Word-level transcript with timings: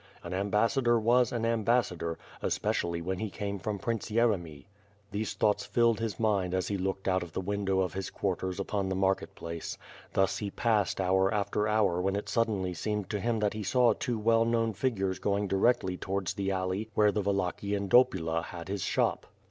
An 0.23 0.33
ambassador 0.33 0.99
was 0.99 1.31
an 1.31 1.45
ambassador, 1.45 2.17
especially 2.41 3.03
when 3.03 3.19
he 3.19 3.29
came 3.29 3.59
from 3.59 3.77
Prince 3.77 4.09
Yeremy. 4.09 4.65
These 5.11 5.35
thoughts 5.35 5.63
filled 5.63 5.99
his 5.99 6.19
mind 6.19 6.55
as 6.55 6.67
he 6.69 6.75
looked 6.79 7.07
out 7.07 7.21
of 7.21 7.33
the 7.33 7.39
window 7.39 7.81
of 7.81 7.93
his 7.93 8.09
quarters 8.09 8.59
upon 8.59 8.89
the 8.89 8.95
market 8.95 9.35
place. 9.35 9.77
Thus 10.13 10.39
he 10.39 10.49
passed 10.49 10.99
hour 10.99 11.31
after 11.31 11.67
hour 11.67 12.01
when 12.01 12.15
it 12.15 12.29
suddenly 12.29 12.73
seemed 12.73 13.11
to 13.11 13.19
him 13.19 13.37
that 13.41 13.53
he 13.53 13.61
saw 13.61 13.93
two 13.93 14.17
well 14.17 14.43
known 14.43 14.73
figures 14.73 15.19
going 15.19 15.47
directly 15.47 15.97
towards 15.97 16.33
the 16.33 16.49
alley 16.49 16.89
where 16.95 17.11
the 17.11 17.21
Wallachian 17.21 17.83
I>opula 17.93 18.43
had 18.45 18.69
his 18.69 18.81
shop. 18.81 19.27